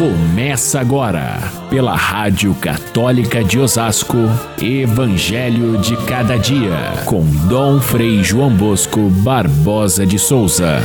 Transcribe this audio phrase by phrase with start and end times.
[0.00, 1.36] Começa agora,
[1.68, 4.16] pela Rádio Católica de Osasco,
[4.58, 10.78] Evangelho de Cada Dia, com Dom Frei João Bosco Barbosa de Souza.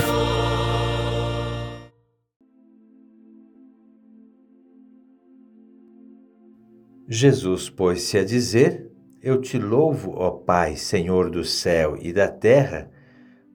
[7.07, 8.91] Jesus pôs-se a dizer:
[9.23, 12.91] Eu te louvo, ó Pai, Senhor do céu e da terra,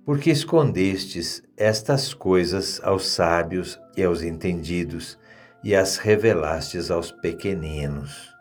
[0.06, 5.19] porque escondestes estas coisas aos sábios e aos entendidos
[5.62, 8.34] e as revelastes aos pequeninos.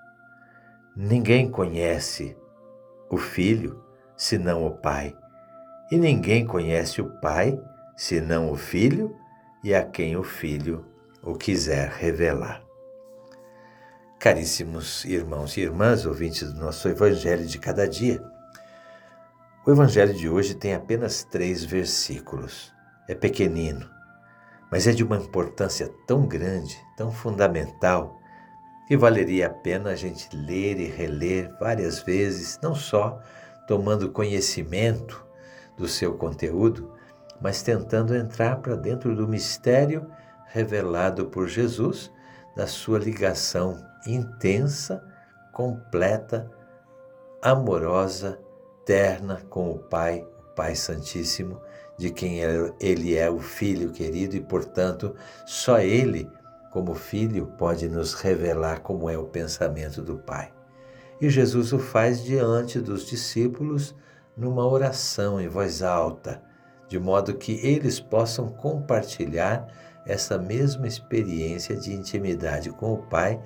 [0.95, 2.35] Ninguém conhece
[3.09, 3.83] o Filho
[4.15, 5.15] senão o Pai,
[5.91, 7.59] e ninguém conhece o Pai
[7.95, 9.15] senão o Filho
[9.63, 10.85] e a quem o Filho
[11.23, 12.61] o quiser revelar.
[14.19, 18.21] Caríssimos irmãos e irmãs, ouvintes do nosso Evangelho de cada dia,
[19.65, 22.73] o Evangelho de hoje tem apenas três versículos.
[23.07, 23.89] É pequenino,
[24.71, 28.19] mas é de uma importância tão grande, tão fundamental,
[28.87, 33.21] que valeria a pena a gente ler e reler várias vezes, não só
[33.67, 35.23] tomando conhecimento
[35.77, 36.91] do seu conteúdo,
[37.39, 40.09] mas tentando entrar para dentro do mistério
[40.47, 42.11] revelado por Jesus,
[42.55, 45.03] da sua ligação intensa,
[45.53, 46.49] completa,
[47.41, 48.39] amorosa,
[48.85, 51.61] terna com o Pai, o Pai Santíssimo,
[51.99, 52.39] de quem
[52.79, 55.13] ele é o Filho querido e, portanto,
[55.45, 56.31] só ele,
[56.71, 60.49] como Filho, pode nos revelar como é o pensamento do Pai.
[61.19, 63.93] E Jesus o faz diante dos discípulos
[64.35, 66.41] numa oração em voz alta,
[66.87, 69.67] de modo que eles possam compartilhar
[70.05, 73.43] essa mesma experiência de intimidade com o Pai,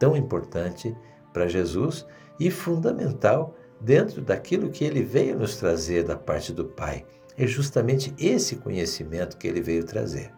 [0.00, 0.92] tão importante
[1.32, 2.04] para Jesus
[2.40, 7.06] e fundamental dentro daquilo que ele veio nos trazer da parte do Pai
[7.36, 10.32] é justamente esse conhecimento que ele veio trazer.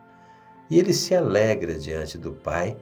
[0.70, 2.76] E ele se alegra diante do Pai,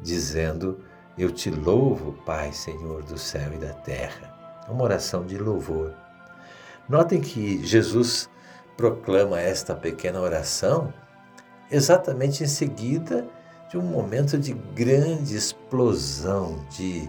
[0.00, 0.80] dizendo:
[1.16, 4.64] Eu te louvo, Pai, Senhor do céu e da terra.
[4.68, 5.92] Uma oração de louvor.
[6.88, 8.28] Notem que Jesus
[8.76, 10.92] proclama esta pequena oração
[11.70, 13.28] exatamente em seguida
[13.70, 17.08] de um momento de grande explosão, de,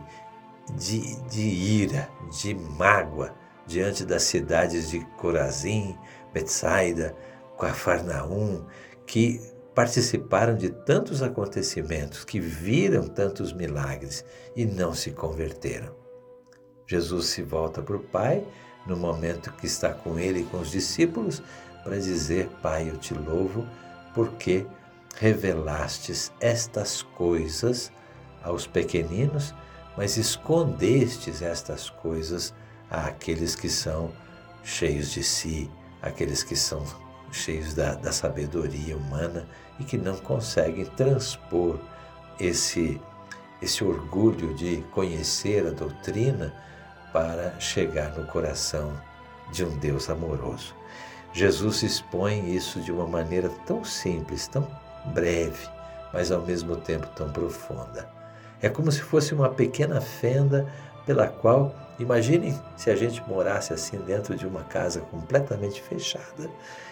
[0.77, 3.33] de, de ira, de mágoa
[3.67, 5.97] diante das cidades de Corazim,
[6.33, 7.15] Betsaida,
[7.59, 8.65] Cafarnaum,
[9.05, 9.39] que
[9.73, 15.95] participaram de tantos acontecimentos, que viram tantos milagres e não se converteram.
[16.85, 18.45] Jesus se volta para o Pai
[18.85, 21.41] no momento que está com ele e com os discípulos
[21.83, 23.65] para dizer: Pai, eu te louvo
[24.13, 24.65] porque
[25.15, 27.91] revelastes estas coisas
[28.43, 29.53] aos pequeninos,
[29.95, 32.53] mas escondestes estas coisas
[32.89, 34.11] àqueles que são
[34.63, 35.69] cheios de si,
[36.03, 36.83] aqueles que são
[37.31, 39.47] cheios da, da sabedoria humana
[39.79, 41.79] e que não conseguem transpor
[42.39, 43.01] esse,
[43.61, 46.53] esse orgulho de conhecer a doutrina
[47.11, 48.93] para chegar no coração
[49.51, 50.75] de um Deus amoroso.
[51.31, 54.67] Jesus expõe isso de uma maneira tão simples, tão
[55.13, 55.67] breve,
[56.11, 58.07] mas ao mesmo tempo tão profunda.
[58.61, 60.67] É como se fosse uma pequena fenda
[61.05, 66.49] pela qual, imaginem se a gente morasse assim dentro de uma casa completamente fechada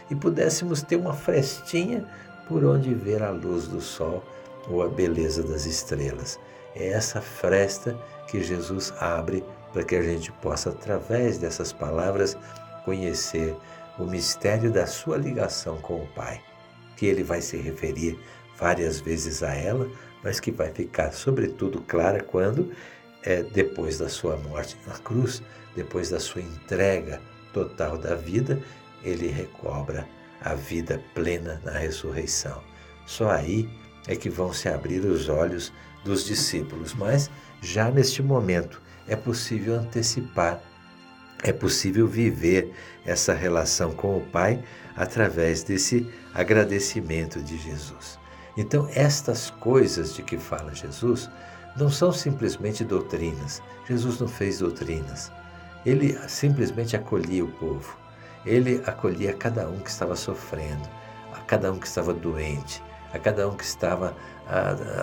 [0.09, 2.05] e pudéssemos ter uma frestinha
[2.47, 4.23] por onde ver a luz do sol
[4.69, 6.39] ou a beleza das estrelas.
[6.75, 7.97] É essa fresta
[8.27, 12.37] que Jesus abre para que a gente possa, através dessas palavras,
[12.83, 13.55] conhecer
[13.97, 16.41] o mistério da sua ligação com o Pai,
[16.97, 18.19] que ele vai se referir
[18.57, 19.89] várias vezes a ela,
[20.23, 22.71] mas que vai ficar, sobretudo, clara quando
[23.23, 25.41] é, depois da sua morte na cruz,
[25.75, 27.21] depois da sua entrega
[27.53, 28.61] total da vida,
[29.03, 30.07] ele recobra
[30.41, 32.63] a vida plena na ressurreição.
[33.05, 33.69] Só aí
[34.07, 35.71] é que vão se abrir os olhos
[36.03, 37.29] dos discípulos, mas
[37.61, 40.61] já neste momento é possível antecipar,
[41.43, 42.73] é possível viver
[43.05, 44.63] essa relação com o Pai
[44.95, 48.19] através desse agradecimento de Jesus.
[48.57, 51.29] Então, estas coisas de que fala Jesus
[51.75, 53.61] não são simplesmente doutrinas.
[53.87, 55.31] Jesus não fez doutrinas.
[55.85, 57.97] Ele simplesmente acolhia o povo.
[58.45, 60.87] Ele acolhia cada um que estava sofrendo,
[61.33, 62.83] a cada um que estava doente,
[63.13, 64.15] a cada um que estava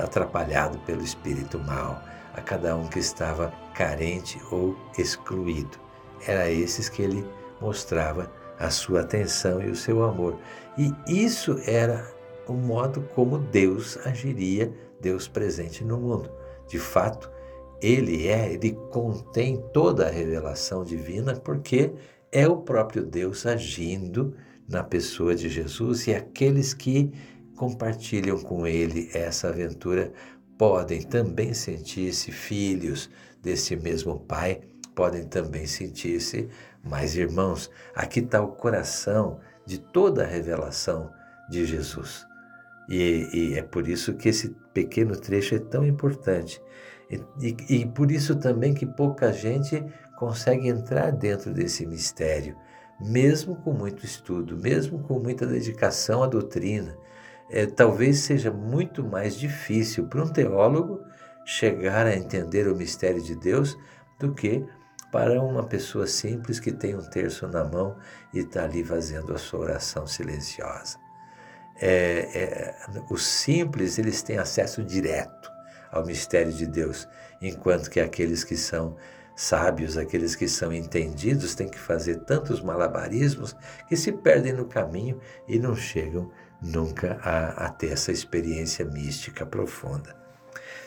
[0.02, 2.02] atrapalhado pelo espírito mal,
[2.34, 5.78] a cada um que estava carente ou excluído.
[6.26, 7.24] Era esses que ele
[7.60, 10.38] mostrava a sua atenção e o seu amor.
[10.76, 12.06] E isso era
[12.46, 16.30] o modo como Deus agiria, Deus presente no mundo.
[16.68, 17.30] De fato,
[17.80, 21.92] ele é, ele contém toda a revelação divina, porque
[22.30, 24.34] é o próprio Deus agindo
[24.68, 27.10] na pessoa de Jesus e aqueles que
[27.56, 30.12] compartilham com ele essa aventura
[30.58, 33.08] podem também sentir-se filhos
[33.40, 34.60] desse mesmo Pai,
[34.94, 36.48] podem também sentir-se
[36.82, 37.70] mais irmãos.
[37.94, 41.10] Aqui está o coração de toda a revelação
[41.48, 42.27] de Jesus.
[42.88, 46.60] E, e, é por isso que esse pequeno trecho é tão importante.
[47.10, 49.84] E, e, e por isso também que pouca gente
[50.16, 52.56] consegue entrar dentro desse mistério,
[53.00, 56.96] mesmo com muito estudo, mesmo com muita dedicação à doutrina.
[57.50, 61.00] É, talvez seja muito mais difícil para um teólogo
[61.44, 63.78] chegar a entender o mistério de Deus
[64.18, 64.66] do que
[65.10, 67.96] para uma pessoa simples que tem um terço na mão
[68.34, 71.07] e está ali fazendo a sua oração silenciosa.
[71.80, 72.74] É, é,
[73.10, 75.50] os simples eles têm acesso direto
[75.90, 77.08] ao mistério de Deus,
[77.40, 78.96] enquanto que aqueles que são
[79.36, 83.54] sábios, aqueles que são entendidos, têm que fazer tantos malabarismos
[83.88, 86.30] que se perdem no caminho e não chegam
[86.60, 90.16] nunca a, a ter essa experiência mística profunda.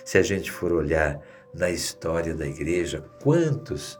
[0.03, 1.21] Se a gente for olhar
[1.53, 3.97] na história da igreja, quantos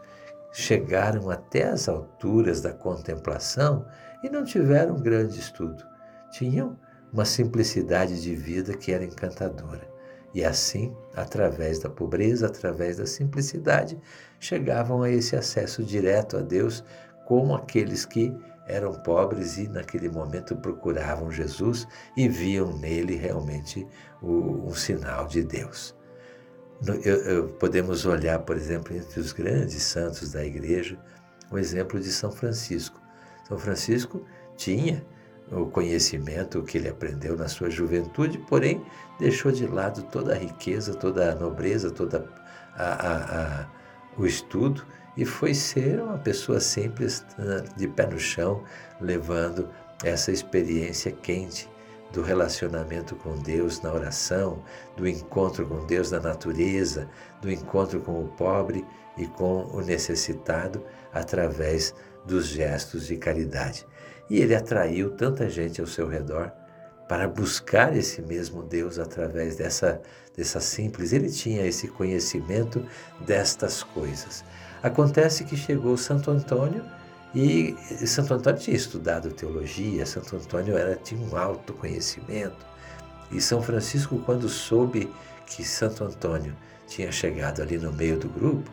[0.51, 3.85] chegaram até as alturas da contemplação
[4.21, 5.90] e não tiveram grande estudo.
[6.31, 6.77] Tinham
[7.11, 9.89] uma simplicidade de vida que era encantadora.
[10.33, 13.99] E assim, através da pobreza, através da simplicidade,
[14.39, 16.83] chegavam a esse acesso direto a Deus,
[17.25, 18.33] como aqueles que
[18.65, 21.85] eram pobres e naquele momento procuravam Jesus
[22.15, 23.85] e viam nele realmente
[24.21, 25.93] o, um sinal de Deus.
[27.03, 30.97] Eu, eu, podemos olhar, por exemplo, entre os grandes santos da igreja,
[31.51, 32.99] o exemplo de São Francisco.
[33.47, 34.25] São Francisco
[34.55, 35.05] tinha
[35.51, 38.81] o conhecimento que ele aprendeu na sua juventude, porém
[39.19, 42.23] deixou de lado toda a riqueza, toda a nobreza, todo
[44.17, 47.25] o estudo e foi ser uma pessoa simples,
[47.75, 48.63] de pé no chão,
[48.99, 49.69] levando
[50.03, 51.69] essa experiência quente
[52.13, 54.63] do relacionamento com Deus na oração,
[54.97, 57.09] do encontro com Deus na natureza,
[57.41, 58.85] do encontro com o pobre
[59.17, 60.83] e com o necessitado
[61.13, 61.93] através
[62.25, 63.85] dos gestos de caridade.
[64.31, 66.53] E ele atraiu tanta gente ao seu redor
[67.05, 70.01] para buscar esse mesmo Deus através dessa,
[70.33, 71.11] dessa simples.
[71.11, 72.81] Ele tinha esse conhecimento
[73.19, 74.45] destas coisas.
[74.81, 76.81] Acontece que chegou Santo Antônio
[77.35, 77.75] e
[78.07, 82.65] Santo Antônio tinha estudado teologia, Santo Antônio era, tinha um alto conhecimento.
[83.29, 85.13] E São Francisco, quando soube
[85.45, 86.55] que Santo Antônio
[86.87, 88.71] tinha chegado ali no meio do grupo,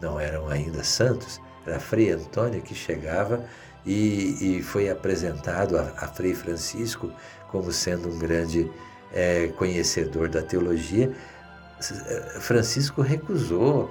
[0.00, 3.44] não eram ainda santos, era Frei Antônio que chegava
[3.86, 7.12] e, e foi apresentado a, a, Frei Francisco
[7.48, 8.70] como sendo um grande
[9.12, 11.12] é, conhecedor da teologia.
[12.40, 13.90] Francisco recusou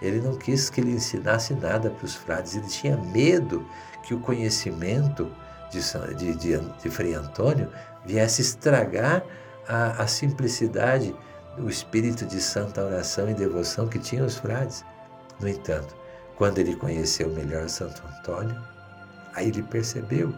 [0.00, 3.66] ele não quis que ele ensinasse nada para os frades, ele tinha medo
[4.02, 5.32] que o conhecimento
[5.70, 5.80] de,
[6.14, 7.70] de, de, de Frei Antônio
[8.04, 9.24] viesse estragar
[9.66, 11.14] a, a simplicidade
[11.56, 14.84] do espírito de santa oração e devoção que tinham os frades.
[15.40, 15.96] No entanto,
[16.36, 18.56] quando ele conheceu melhor Santo Antônio,
[19.36, 20.34] aí ele percebeu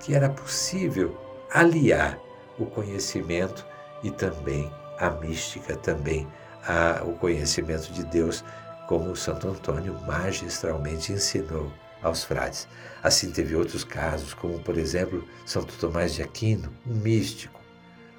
[0.00, 1.16] que era possível
[1.50, 2.18] aliar
[2.58, 3.64] o conhecimento
[4.02, 6.26] e também a mística, também
[6.66, 8.44] a, o conhecimento de Deus
[8.88, 11.72] como Santo Antônio magistralmente ensinou
[12.02, 12.66] aos frades.
[13.02, 17.60] Assim teve outros casos, como por exemplo Santo Tomás de Aquino, um místico,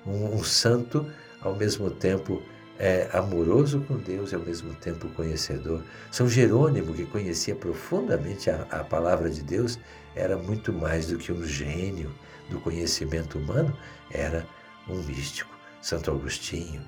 [0.05, 1.05] um, um santo
[1.41, 2.41] ao mesmo tempo
[2.79, 5.81] é, amoroso com Deus e ao mesmo tempo conhecedor.
[6.11, 9.79] São Jerônimo, que conhecia profundamente a, a palavra de Deus,
[10.15, 12.13] era muito mais do que um gênio
[12.49, 13.75] do conhecimento humano,
[14.11, 14.45] era
[14.87, 15.51] um místico.
[15.81, 16.81] Santo Agostinho,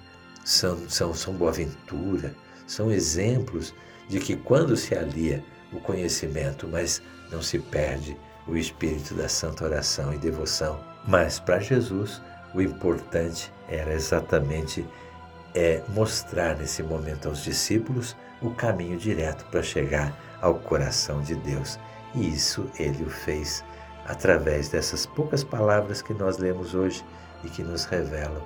[0.44, 2.34] São, São, São Boaventura,
[2.65, 3.74] são exemplos
[4.08, 7.01] de que quando se alia o conhecimento, mas
[7.32, 10.80] não se perde o espírito da santa oração e devoção.
[11.08, 12.22] Mas para Jesus,
[12.54, 14.86] o importante era exatamente
[15.56, 21.80] é, mostrar nesse momento aos discípulos o caminho direto para chegar ao coração de Deus.
[22.14, 23.64] E isso ele o fez
[24.06, 27.04] através dessas poucas palavras que nós lemos hoje
[27.44, 28.44] e que nos revelam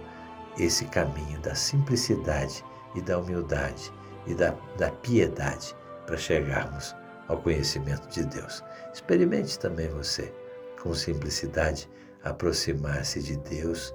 [0.58, 2.64] esse caminho da simplicidade
[2.96, 3.92] e da humildade
[4.28, 5.76] e da, da piedade
[6.06, 6.96] para chegarmos
[7.28, 8.64] ao conhecimento de Deus.
[8.94, 10.34] Experimente também você,
[10.82, 11.90] com simplicidade,
[12.24, 13.94] aproximar-se de Deus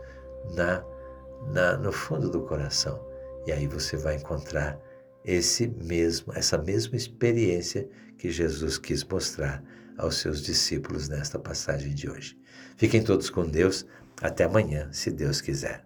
[0.54, 0.82] na,
[1.52, 3.00] na, no fundo do coração.
[3.46, 4.78] E aí você vai encontrar
[5.24, 7.88] esse mesmo, essa mesma experiência
[8.18, 9.62] que Jesus quis mostrar
[9.96, 12.38] aos seus discípulos nesta passagem de hoje.
[12.76, 13.86] Fiquem todos com Deus.
[14.20, 15.84] Até amanhã, se Deus quiser.